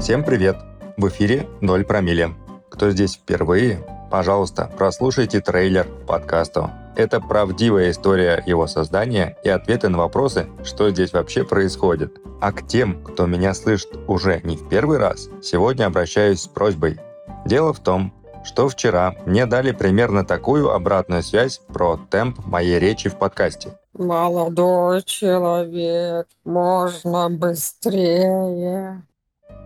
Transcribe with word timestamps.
Всем 0.00 0.22
привет! 0.22 0.56
В 0.96 1.08
эфире 1.08 1.48
«Ноль 1.60 1.84
промилле». 1.84 2.30
Кто 2.70 2.90
здесь 2.90 3.16
впервые, 3.16 3.84
пожалуйста, 4.12 4.70
прослушайте 4.78 5.40
трейлер 5.40 5.88
подкасту. 6.06 6.70
Это 6.94 7.20
правдивая 7.20 7.90
история 7.90 8.40
его 8.46 8.68
создания 8.68 9.36
и 9.42 9.48
ответы 9.48 9.88
на 9.88 9.98
вопросы, 9.98 10.46
что 10.62 10.88
здесь 10.90 11.12
вообще 11.12 11.42
происходит. 11.42 12.20
А 12.40 12.52
к 12.52 12.64
тем, 12.64 13.02
кто 13.02 13.26
меня 13.26 13.52
слышит 13.54 13.98
уже 14.06 14.40
не 14.44 14.56
в 14.56 14.68
первый 14.68 14.98
раз, 14.98 15.28
сегодня 15.42 15.86
обращаюсь 15.86 16.42
с 16.42 16.46
просьбой. 16.46 17.00
Дело 17.44 17.72
в 17.72 17.80
том, 17.80 18.14
что 18.44 18.68
вчера 18.68 19.16
мне 19.26 19.46
дали 19.46 19.72
примерно 19.72 20.24
такую 20.24 20.70
обратную 20.70 21.24
связь 21.24 21.60
про 21.66 21.98
темп 22.08 22.46
моей 22.46 22.78
речи 22.78 23.08
в 23.08 23.16
подкасте. 23.16 23.76
Молодой 23.94 25.02
человек, 25.02 26.28
можно 26.44 27.28
быстрее. 27.30 29.02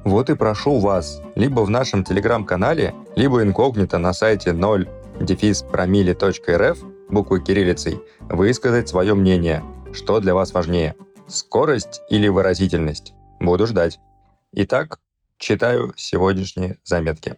Вот 0.05 0.31
и 0.31 0.35
прошу 0.35 0.79
вас, 0.79 1.23
либо 1.37 1.61
в 1.61 1.71
нашем 1.71 2.03
телеграм-канале, 2.03 2.95
либо 3.15 3.43
инкогнито 3.43 3.99
на 3.99 4.13
сайте 4.13 4.53
0 4.53 4.89
дефис 5.21 5.63
промили.рф 5.63 6.79
буквы 7.09 7.41
кириллицей 7.41 8.01
высказать 8.21 8.89
свое 8.89 9.15
мнение, 9.15 9.63
что 9.93 10.19
для 10.19 10.35
вас 10.35 10.53
важнее– 10.53 10.97
скорость 11.29 12.01
или 12.11 12.27
выразительность. 12.27 13.15
Буду 13.39 13.67
ждать. 13.67 14.01
Итак, 14.53 14.99
читаю 15.39 15.93
сегодняшние 15.97 16.79
заметки. 16.85 17.37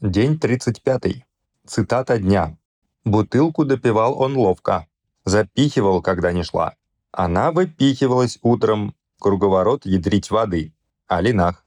День 0.00 0.38
35. 0.38 1.24
Цитата 1.66 2.18
дня. 2.18 2.56
Бутылку 3.04 3.64
допивал 3.64 4.20
он 4.20 4.36
ловко. 4.36 4.86
Запихивал, 5.24 6.02
когда 6.02 6.32
не 6.32 6.42
шла. 6.42 6.74
Она 7.12 7.52
выпихивалась 7.52 8.38
утром, 8.42 8.94
круговорот 9.20 9.86
ядрить 9.86 10.30
воды. 10.30 10.72
О 11.06 11.20
линах. 11.20 11.64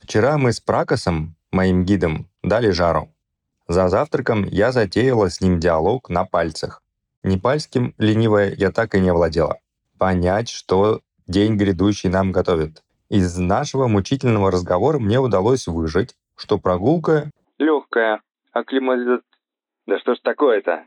Вчера 0.00 0.38
мы 0.38 0.52
с 0.52 0.60
Пракосом, 0.60 1.36
моим 1.52 1.84
гидом, 1.84 2.28
дали 2.42 2.70
жару. 2.70 3.14
За 3.68 3.88
завтраком 3.88 4.44
я 4.44 4.72
затеяла 4.72 5.30
с 5.30 5.40
ним 5.40 5.60
диалог 5.60 6.10
на 6.10 6.24
пальцах. 6.24 6.82
Непальским 7.22 7.94
ленивая 7.98 8.52
я 8.54 8.72
так 8.72 8.94
и 8.94 9.00
не 9.00 9.12
владела. 9.12 9.58
Понять, 9.98 10.48
что 10.48 11.00
день 11.26 11.56
грядущий 11.56 12.10
нам 12.10 12.32
готовит. 12.32 12.82
Из 13.08 13.38
нашего 13.38 13.86
мучительного 13.86 14.50
разговора 14.50 14.98
мне 14.98 15.20
удалось 15.20 15.66
выжить, 15.68 16.16
что 16.36 16.58
прогулка 16.58 17.30
легкая, 17.58 18.20
акклиматиза... 18.52 19.20
Да 19.86 19.98
что 19.98 20.14
ж 20.14 20.18
такое-то? 20.22 20.84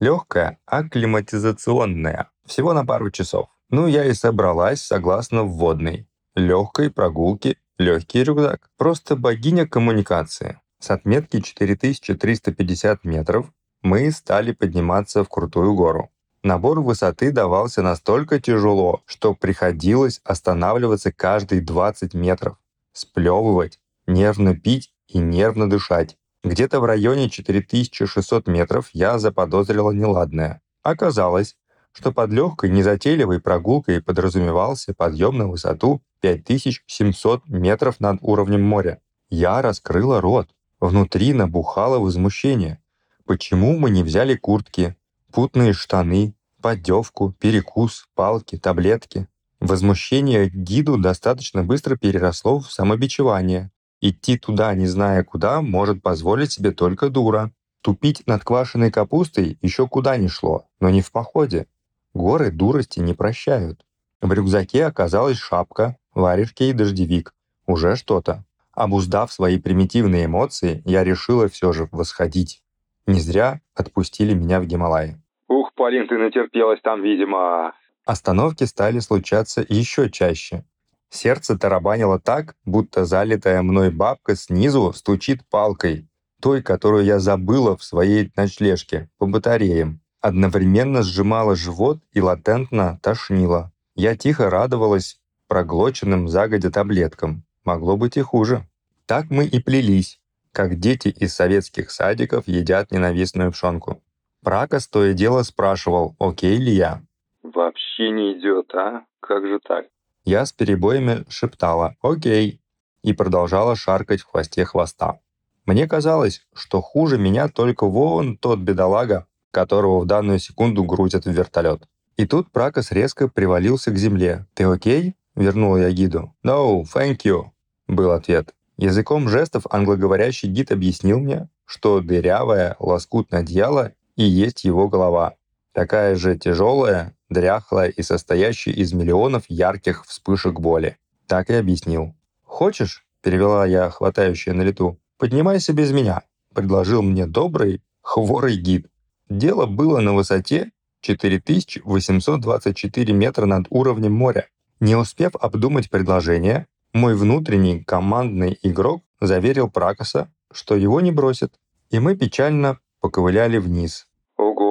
Легкая, 0.00 0.58
акклиматизационная. 0.66 2.30
Всего 2.46 2.72
на 2.72 2.84
пару 2.84 3.10
часов. 3.10 3.48
Ну, 3.70 3.86
я 3.86 4.04
и 4.04 4.14
собралась 4.14 4.82
согласно 4.82 5.44
вводной. 5.44 6.08
Легкой 6.34 6.90
прогулки, 6.90 7.56
легкий 7.78 8.24
рюкзак. 8.24 8.68
Просто 8.76 9.16
богиня 9.16 9.66
коммуникации. 9.66 10.60
С 10.80 10.90
отметки 10.90 11.40
4350 11.40 13.04
метров 13.04 13.52
мы 13.82 14.10
стали 14.10 14.52
подниматься 14.52 15.22
в 15.22 15.28
крутую 15.28 15.74
гору. 15.74 16.10
Набор 16.42 16.80
высоты 16.80 17.32
давался 17.32 17.82
настолько 17.82 18.40
тяжело, 18.40 19.02
что 19.04 19.34
приходилось 19.34 20.20
останавливаться 20.24 21.12
каждые 21.12 21.60
20 21.60 22.14
метров, 22.14 22.56
сплевывать, 22.92 23.78
нервно 24.06 24.56
пить 24.56 24.92
и 25.06 25.18
нервно 25.18 25.68
дышать. 25.68 26.16
Где-то 26.42 26.80
в 26.80 26.86
районе 26.86 27.28
4600 27.28 28.48
метров 28.48 28.88
я 28.94 29.18
заподозрила 29.18 29.90
неладное. 29.90 30.62
Оказалось, 30.82 31.56
что 31.92 32.12
под 32.12 32.30
легкой 32.30 32.70
незатейливой 32.70 33.40
прогулкой 33.40 34.02
подразумевался 34.02 34.94
подъем 34.94 35.38
на 35.38 35.48
высоту 35.48 36.02
5700 36.20 37.48
метров 37.48 38.00
над 38.00 38.18
уровнем 38.22 38.62
моря. 38.62 39.00
Я 39.28 39.62
раскрыла 39.62 40.20
рот. 40.20 40.48
Внутри 40.80 41.32
набухало 41.32 41.98
возмущение. 41.98 42.82
Почему 43.26 43.78
мы 43.78 43.90
не 43.90 44.02
взяли 44.02 44.34
куртки, 44.34 44.96
путные 45.30 45.72
штаны, 45.72 46.34
поддевку, 46.62 47.32
перекус, 47.38 48.08
палки, 48.14 48.56
таблетки? 48.56 49.28
Возмущение 49.60 50.48
гиду 50.48 50.96
достаточно 50.96 51.62
быстро 51.62 51.96
переросло 51.96 52.60
в 52.60 52.72
самобичевание. 52.72 53.70
Идти 54.00 54.38
туда, 54.38 54.74
не 54.74 54.86
зная 54.86 55.22
куда, 55.22 55.60
может 55.60 56.02
позволить 56.02 56.52
себе 56.52 56.70
только 56.72 57.10
дура. 57.10 57.52
Тупить 57.82 58.26
над 58.26 58.42
квашеной 58.42 58.90
капустой 58.90 59.58
еще 59.60 59.86
куда 59.86 60.16
ни 60.16 60.28
шло, 60.28 60.66
но 60.80 60.88
не 60.88 61.02
в 61.02 61.12
походе. 61.12 61.66
Горы 62.14 62.50
дурости 62.50 63.00
не 63.00 63.14
прощают. 63.14 63.84
В 64.20 64.32
рюкзаке 64.32 64.86
оказалась 64.86 65.38
шапка, 65.38 65.96
варежки 66.12 66.64
и 66.64 66.72
дождевик. 66.72 67.34
Уже 67.66 67.96
что-то. 67.96 68.44
Обуздав 68.72 69.32
свои 69.32 69.58
примитивные 69.58 70.26
эмоции, 70.26 70.82
я 70.84 71.04
решила 71.04 71.48
все 71.48 71.72
же 71.72 71.88
восходить. 71.92 72.62
Не 73.06 73.20
зря 73.20 73.60
отпустили 73.74 74.34
меня 74.34 74.60
в 74.60 74.66
Гималай. 74.66 75.16
Ух, 75.48 75.72
Полин, 75.74 76.06
ты 76.08 76.16
натерпелась 76.18 76.80
там, 76.82 77.02
видимо. 77.02 77.72
Остановки 78.04 78.64
стали 78.64 78.98
случаться 78.98 79.64
еще 79.68 80.10
чаще. 80.10 80.64
Сердце 81.10 81.58
тарабанило 81.58 82.20
так, 82.20 82.56
будто 82.64 83.04
залитая 83.04 83.62
мной 83.62 83.90
бабка 83.90 84.36
снизу 84.36 84.92
стучит 84.92 85.40
палкой, 85.48 86.08
той, 86.40 86.62
которую 86.62 87.04
я 87.04 87.18
забыла 87.18 87.76
в 87.76 87.82
своей 87.82 88.32
ночлежке, 88.36 89.10
по 89.18 89.26
батареям. 89.26 89.99
Одновременно 90.20 91.02
сжимала 91.02 91.56
живот 91.56 91.98
и 92.12 92.20
латентно 92.20 92.98
тошнило. 93.02 93.72
Я 93.94 94.16
тихо 94.16 94.50
радовалась 94.50 95.18
проглоченным 95.48 96.28
загодя 96.28 96.70
таблеткам. 96.70 97.44
Могло 97.64 97.96
быть 97.96 98.16
и 98.16 98.20
хуже. 98.20 98.66
Так 99.06 99.30
мы 99.30 99.46
и 99.46 99.60
плелись, 99.60 100.20
как 100.52 100.78
дети 100.78 101.08
из 101.08 101.34
советских 101.34 101.90
садиков 101.90 102.46
едят 102.46 102.92
ненавистную 102.92 103.50
пшенку. 103.50 104.02
Прака 104.42 104.78
то 104.90 105.04
и 105.04 105.14
дело 105.14 105.42
спрашивал, 105.42 106.16
окей 106.18 106.56
ли 106.56 106.72
я. 106.72 107.02
Вообще 107.42 108.10
не 108.10 108.38
идет, 108.38 108.74
а? 108.74 109.04
Как 109.20 109.46
же 109.46 109.58
так? 109.66 109.86
Я 110.24 110.44
с 110.44 110.52
перебоями 110.52 111.24
шептала 111.28 111.96
«Окей» 112.02 112.60
и 113.02 113.12
продолжала 113.12 113.74
шаркать 113.74 114.20
в 114.20 114.26
хвосте 114.26 114.64
хвоста. 114.64 115.20
Мне 115.64 115.88
казалось, 115.88 116.46
что 116.54 116.80
хуже 116.80 117.18
меня 117.18 117.48
только 117.48 117.86
вон 117.86 118.36
тот 118.36 118.58
бедолага, 118.58 119.26
которого 119.50 120.00
в 120.00 120.06
данную 120.06 120.38
секунду 120.38 120.84
грузят 120.84 121.24
в 121.24 121.30
вертолет. 121.30 121.88
И 122.16 122.26
тут 122.26 122.50
Пракос 122.50 122.92
резко 122.92 123.28
привалился 123.28 123.90
к 123.90 123.96
земле. 123.96 124.46
«Ты 124.54 124.64
окей?»— 124.64 125.16
вернула 125.34 125.78
я 125.78 125.90
гиду. 125.90 126.34
«No, 126.44 126.84
thank 126.84 127.20
you»,— 127.24 127.50
был 127.88 128.10
ответ. 128.10 128.54
Языком 128.76 129.28
жестов 129.28 129.66
англоговорящий 129.70 130.48
гид 130.48 130.72
объяснил 130.72 131.20
мне, 131.20 131.48
что 131.66 132.00
дырявое 132.00 132.76
лоскутное 132.78 133.40
одеяло 133.40 133.92
и 134.16 134.24
есть 134.24 134.64
его 134.64 134.88
голова. 134.88 135.34
Такая 135.72 136.16
же 136.16 136.36
тяжелая, 136.36 137.14
дряхлая 137.28 137.88
и 137.88 138.02
состоящая 138.02 138.72
из 138.72 138.92
миллионов 138.92 139.44
ярких 139.48 140.04
вспышек 140.04 140.60
боли. 140.60 140.98
Так 141.26 141.50
и 141.50 141.54
объяснил. 141.54 142.14
«Хочешь?»— 142.42 143.06
перевела 143.22 143.64
я, 143.66 143.88
хватающая 143.90 144.52
на 144.52 144.62
лету. 144.62 144.98
«Поднимайся 145.16 145.72
без 145.72 145.92
меня»,— 145.92 146.22
предложил 146.54 147.02
мне 147.02 147.26
добрый, 147.26 147.82
хворый 148.02 148.56
гид. 148.56 148.88
Дело 149.30 149.66
было 149.66 150.00
на 150.00 150.12
высоте 150.12 150.72
4824 151.00 153.14
метра 153.14 153.46
над 153.46 153.66
уровнем 153.70 154.12
моря. 154.12 154.48
Не 154.80 154.96
успев 154.96 155.34
обдумать 155.40 155.88
предложение, 155.88 156.66
мой 156.92 157.14
внутренний 157.14 157.82
командный 157.82 158.58
игрок 158.62 159.02
заверил 159.20 159.70
Пракоса, 159.70 160.30
что 160.52 160.74
его 160.74 161.00
не 161.00 161.12
бросит, 161.12 161.54
и 161.90 162.00
мы 162.00 162.16
печально 162.16 162.80
поковыляли 163.00 163.58
вниз, 163.58 164.08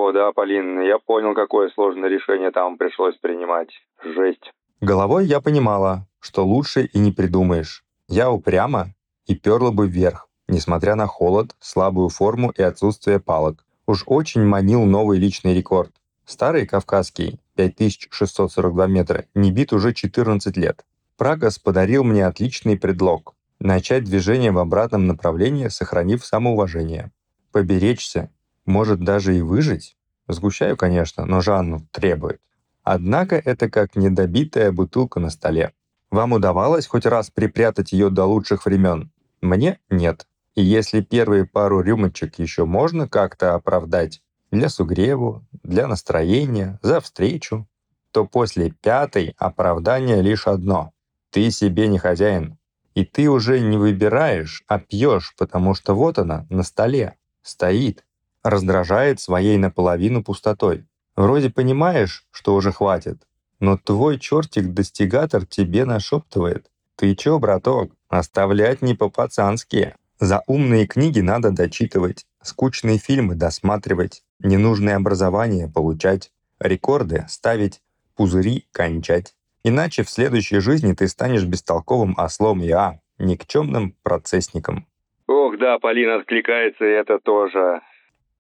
Ого, 0.10 0.12
да, 0.12 0.32
Полин, 0.32 0.82
я 0.82 0.98
понял, 0.98 1.36
какое 1.36 1.70
сложное 1.70 2.10
решение 2.10 2.50
там 2.50 2.78
пришлось 2.78 3.16
принимать. 3.18 3.70
Жесть. 4.04 4.52
Головой 4.82 5.28
я 5.28 5.40
понимала, 5.40 6.08
что 6.20 6.44
лучше 6.44 6.86
и 6.86 6.98
не 6.98 7.12
придумаешь. 7.12 7.84
Я 8.08 8.32
упрямо 8.32 8.88
и 9.28 9.36
перла 9.36 9.70
бы 9.70 9.88
вверх, 9.88 10.28
несмотря 10.48 10.96
на 10.96 11.06
холод, 11.06 11.56
слабую 11.60 12.10
форму 12.10 12.52
и 12.58 12.64
отсутствие 12.64 13.20
палок. 13.20 13.64
Уж 13.90 14.04
очень 14.06 14.46
манил 14.46 14.86
новый 14.86 15.18
личный 15.18 15.56
рекорд. 15.56 15.92
Старый 16.24 16.68
кавказский, 16.68 17.40
5642 17.56 18.86
метра, 18.86 19.26
не 19.34 19.52
бит 19.52 19.74
уже 19.74 19.96
14 19.96 20.56
лет. 20.58 20.86
Прагас 21.18 21.58
подарил 21.58 22.04
мне 22.04 22.28
отличный 22.28 22.78
предлог– 22.78 23.34
начать 23.60 24.04
движение 24.04 24.52
в 24.52 24.60
обратном 24.60 25.08
направлении, 25.08 25.70
сохранив 25.70 26.24
самоуважение. 26.24 27.12
Поберечься 27.52 28.30
может 28.68 29.04
даже 29.04 29.36
и 29.36 29.42
выжить. 29.42 29.98
Сгущаю, 30.28 30.78
конечно, 30.78 31.26
но 31.26 31.42
Жанну 31.42 31.88
требует. 31.90 32.40
Однако 32.84 33.38
это 33.38 33.72
как 33.72 33.96
недобитая 33.96 34.72
бутылка 34.72 35.20
на 35.20 35.32
столе. 35.32 35.74
Вам 36.12 36.34
удавалось 36.34 36.86
хоть 36.86 37.08
раз 37.08 37.32
припрятать 37.32 37.92
ее 37.92 38.12
до 38.12 38.26
лучших 38.26 38.68
времен? 38.68 39.10
Мне 39.42 39.80
нет. 39.90 40.28
И 40.56 40.64
если 40.64 41.02
первые 41.02 41.46
пару 41.46 41.82
рюмочек 41.82 42.40
еще 42.40 42.66
можно 42.66 43.08
как-то 43.08 43.56
оправдать 43.56 44.22
для 44.52 44.70
сугреву, 44.70 45.46
для 45.64 45.88
настроения, 45.88 46.80
за 46.82 47.00
встречу, 47.00 47.68
то 48.12 48.26
после 48.26 48.72
пятой 48.72 49.36
оправдание 49.38 50.22
лишь 50.22 50.48
одно. 50.48 50.92
Ты 51.32 51.52
себе 51.52 51.88
не 51.88 52.00
хозяин. 52.00 52.58
И 52.96 53.06
ты 53.06 53.30
уже 53.30 53.60
не 53.60 53.78
выбираешь, 53.78 54.64
а 54.68 54.80
пьешь, 54.80 55.34
потому 55.38 55.76
что 55.76 55.94
вот 55.94 56.18
она, 56.18 56.48
на 56.50 56.64
столе, 56.64 57.16
стоит, 57.44 58.04
раздражает 58.44 59.20
своей 59.20 59.58
наполовину 59.58 60.24
пустотой. 60.24 60.88
Вроде 61.16 61.50
понимаешь, 61.50 62.26
что 62.32 62.56
уже 62.56 62.72
хватит, 62.72 63.28
но 63.60 63.78
твой 63.78 64.18
чертик-достигатор 64.18 65.46
тебе 65.46 65.86
нашептывает. 65.86 66.72
Ты 66.96 67.16
чё, 67.16 67.40
браток, 67.40 67.92
оставлять 68.10 68.82
не 68.82 68.96
по-пацански. 68.96 69.96
За 70.20 70.44
умные 70.48 70.86
книги 70.86 71.22
надо 71.22 71.52
дочитывать, 71.52 72.26
скучные 72.42 72.98
фильмы 72.98 73.36
досматривать, 73.36 74.24
ненужное 74.40 74.98
образование 74.98 75.72
получать, 75.74 76.32
рекорды 76.60 77.26
ставить, 77.30 77.82
пузыри 78.18 78.68
кончать. 78.74 79.34
Иначе 79.64 80.04
в 80.04 80.10
следующей 80.10 80.60
жизни 80.60 80.92
ты 80.92 81.08
станешь 81.08 81.46
бестолковым 81.46 82.16
ослом 82.18 82.60
Я, 82.60 83.00
никчемным 83.18 83.96
процессником. 84.04 84.88
Ох, 85.28 85.58
да, 85.58 85.80
Полина 85.80 86.16
откликается, 86.16 86.84
и 86.84 86.90
это 86.90 87.20
тоже. 87.20 87.80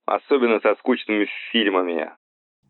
Особенно 0.05 0.59
со 0.59 0.75
скучными 0.75 1.27
фильмами. 1.51 2.09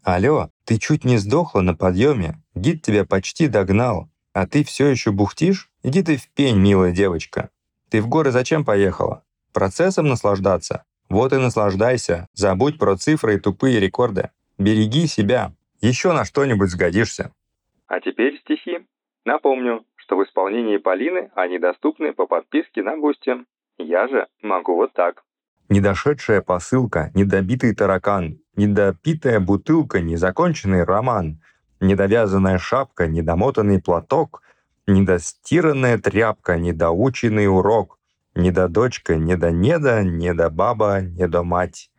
Алло, 0.04 0.50
ты 0.66 0.78
чуть 0.78 1.04
не 1.04 1.18
сдохла 1.18 1.62
на 1.62 1.74
подъеме, 1.74 2.36
гид 2.54 2.84
тебя 2.84 3.06
почти 3.06 3.48
догнал, 3.48 4.08
а 4.34 4.46
ты 4.46 4.64
все 4.64 4.88
еще 4.88 5.12
бухтишь? 5.12 5.72
Иди 5.82 6.04
ты 6.04 6.18
в 6.18 6.30
пень, 6.30 6.58
милая 6.58 6.92
девочка. 6.92 7.50
Ты 7.90 8.02
в 8.02 8.08
горы 8.08 8.32
зачем 8.32 8.64
поехала? 8.64 9.24
Процессом 9.54 10.08
наслаждаться? 10.08 10.84
Вот 11.10 11.34
и 11.34 11.38
наслаждайся. 11.38 12.28
Забудь 12.34 12.78
про 12.78 12.96
цифры 12.96 13.36
и 13.36 13.40
тупые 13.40 13.80
рекорды. 13.80 14.30
Береги 14.60 15.08
себя. 15.08 15.54
Еще 15.82 16.12
на 16.12 16.24
что-нибудь 16.24 16.70
сгодишься. 16.70 17.32
А 17.88 18.00
теперь 18.00 18.40
стихи. 18.42 18.86
Напомню, 19.26 19.86
что 19.96 20.18
в 20.18 20.24
исполнении 20.24 20.78
Полины 20.78 21.32
они 21.36 21.58
доступны 21.58 22.14
по 22.14 22.28
подписке 22.28 22.84
на 22.84 22.96
Boosty. 22.98 23.32
Я 23.78 24.08
же 24.08 24.28
могу 24.42 24.76
вот 24.76 24.94
так. 24.94 25.24
Недошедшая 25.70 26.42
посылка, 26.42 27.12
недобитый 27.14 27.74
таракан, 27.76 28.40
недопитая 28.56 29.40
бутылка, 29.40 30.02
незаконченный 30.02 30.84
роман, 30.84 31.42
недовязанная 31.80 32.58
шапка, 32.58 33.08
недомотанный 33.08 33.82
платок, 33.82 34.42
недостиранная 34.90 35.98
тряпка, 35.98 36.58
недоученный 36.58 37.48
урок, 37.48 38.00
недодочка, 38.36 39.16
недонеда, 39.16 40.04
недобаба, 40.04 41.02
недомать. 41.02 41.90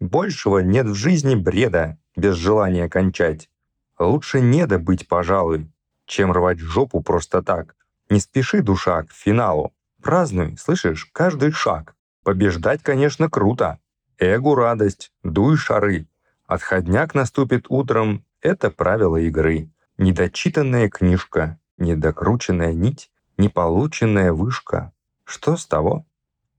Большего 0.00 0.58
нет 0.58 0.86
в 0.86 0.94
жизни 0.94 1.34
бреда, 1.34 1.98
без 2.16 2.36
желания 2.36 2.88
кончать. 2.88 3.50
Лучше 3.98 4.40
недо 4.40 4.78
быть, 4.78 5.08
пожалуй, 5.08 5.70
чем 6.06 6.32
рвать 6.32 6.60
жопу 6.60 7.02
просто 7.02 7.42
так. 7.42 7.74
Не 8.10 8.20
спеши, 8.20 8.62
душа, 8.62 9.02
к 9.02 9.12
финалу. 9.12 9.74
Празднуй, 10.02 10.56
слышишь, 10.56 11.06
каждый 11.12 11.50
шаг. 11.50 11.96
Побеждать, 12.22 12.82
конечно, 12.82 13.28
круто. 13.28 13.78
Эгу 14.18 14.54
радость, 14.54 15.12
дуй 15.22 15.56
шары. 15.56 16.06
Отходняк 16.46 17.14
наступит 17.14 17.66
утром— 17.68 18.24
это 18.40 18.70
правило 18.70 19.16
игры. 19.16 19.70
Недочитанная 19.98 20.88
книжка, 20.88 21.58
недокрученная 21.78 22.72
нить, 22.72 23.10
неполученная 23.36 24.32
вышка. 24.32 24.92
Что 25.24 25.56
с 25.56 25.66
того? 25.66 26.04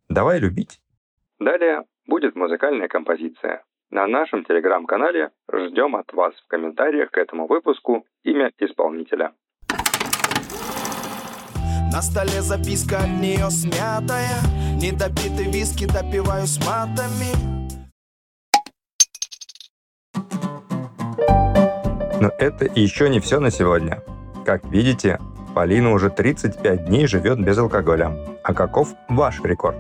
Давай 0.10 0.40
любить. 0.40 0.82
Далее 1.40 1.84
будет 2.06 2.36
музыкальная 2.36 2.88
композиция. 2.88 3.64
На 3.92 4.08
нашем 4.08 4.46
телеграм-канале 4.46 5.32
ждем 5.52 5.96
от 5.96 6.12
вас 6.14 6.34
в 6.36 6.48
комментариях 6.48 7.12
к 7.12 7.18
этому 7.18 7.48
выпуску 7.48 8.06
имя 8.24 8.52
исполнителя. 8.60 9.34
На 11.92 12.02
столе 12.02 12.42
записка 12.42 12.98
от 13.00 13.20
нее 13.20 13.50
смятая 13.50 14.38
Недопитый 14.80 15.52
виски 15.52 15.86
допиваю 15.86 16.46
с 16.46 16.60
матами 16.60 17.60
Но 22.22 22.30
это 22.38 22.66
еще 22.66 23.10
не 23.10 23.22
все 23.22 23.40
на 23.40 23.50
сегодня. 23.50 24.02
Как 24.50 24.66
видите, 24.66 25.20
Полина 25.54 25.92
уже 25.92 26.10
35 26.10 26.86
дней 26.86 27.06
живет 27.06 27.40
без 27.40 27.56
алкоголя. 27.60 28.18
А 28.44 28.56
каков 28.56 28.96
ваш 29.08 29.42
рекорд? 29.44 29.78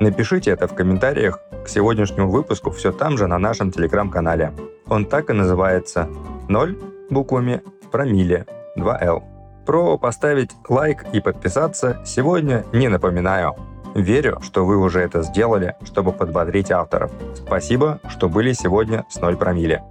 Напишите 0.00 0.50
это 0.50 0.68
в 0.68 0.74
комментариях 0.74 1.40
к 1.64 1.68
сегодняшнему 1.68 2.30
выпуску 2.30 2.70
все 2.72 2.92
там 2.92 3.16
же 3.16 3.26
на 3.26 3.38
нашем 3.38 3.72
телеграм-канале. 3.72 4.52
Он 4.86 5.06
так 5.06 5.30
и 5.30 5.32
называется 5.32 6.10
0 6.46 6.78
буквами 7.08 7.62
промилле 7.90 8.44
2L. 8.76 9.22
Про 9.64 9.96
поставить 9.96 10.50
лайк 10.68 11.06
и 11.14 11.20
подписаться 11.22 12.02
сегодня 12.04 12.66
не 12.74 12.88
напоминаю. 12.88 13.54
Верю, 13.94 14.40
что 14.42 14.66
вы 14.66 14.76
уже 14.76 15.00
это 15.00 15.22
сделали, 15.22 15.74
чтобы 15.84 16.12
подбодрить 16.12 16.70
авторов. 16.70 17.10
Спасибо, 17.34 17.98
что 18.10 18.28
были 18.28 18.52
сегодня 18.52 19.06
с 19.08 19.18
0 19.18 19.38
промилле. 19.38 19.82